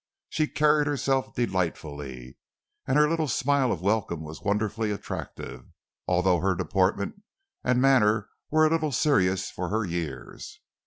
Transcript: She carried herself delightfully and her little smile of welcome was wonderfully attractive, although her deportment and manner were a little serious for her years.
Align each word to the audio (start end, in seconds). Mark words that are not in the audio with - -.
She 0.29 0.47
carried 0.47 0.87
herself 0.87 1.35
delightfully 1.35 2.35
and 2.87 2.97
her 2.97 3.07
little 3.07 3.27
smile 3.27 3.71
of 3.71 3.83
welcome 3.83 4.23
was 4.23 4.41
wonderfully 4.41 4.89
attractive, 4.89 5.65
although 6.07 6.39
her 6.39 6.55
deportment 6.55 7.21
and 7.63 7.79
manner 7.79 8.29
were 8.49 8.65
a 8.65 8.71
little 8.71 8.91
serious 8.91 9.51
for 9.51 9.69
her 9.69 9.85
years. 9.85 10.59